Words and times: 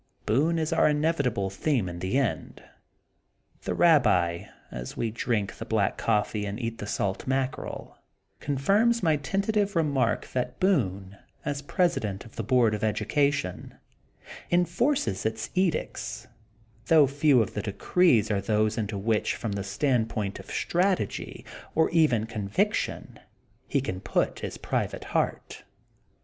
Boone 0.25 0.57
is 0.57 0.73
our 0.73 0.89
inevitable 0.89 1.51
theme 1.51 1.87
in 1.87 1.99
the 1.99 2.17
end. 2.17 2.63
The 3.65 3.75
Rabbi, 3.75 4.45
as 4.71 4.97
we 4.97 5.11
drink 5.11 5.57
the 5.59 5.63
black 5.65 5.95
coffee 5.99 6.47
and 6.47 6.59
eat 6.59 6.79
the 6.79 6.87
salt 6.87 7.27
mackerel, 7.27 7.99
confirms 8.39 9.03
my 9.03 9.15
tentative 9.17 9.75
remark 9.75 10.25
that 10.33 10.59
Boone, 10.59 11.19
as 11.45 11.61
president 11.61 12.25
of 12.25 12.35
the 12.35 12.41
Board 12.41 12.73
of 12.73 12.83
Education, 12.83 13.75
enforces 14.49 15.23
its 15.23 15.51
edicts, 15.53 16.25
though 16.87 17.05
few 17.05 17.43
of 17.43 17.53
the 17.53 17.61
decrees 17.61 18.31
are 18.31 18.41
those 18.41 18.79
into 18.79 18.97
which 18.97 19.35
from 19.35 19.51
the 19.51 19.63
standpoint 19.63 20.39
of 20.39 20.49
strategy, 20.49 21.45
or 21.75 21.91
even 21.91 22.25
conviction, 22.25 23.19
he 23.67 23.81
can 23.81 23.99
put 23.99 24.39
his 24.39 24.57
private 24.57 25.03
heart. 25.03 25.63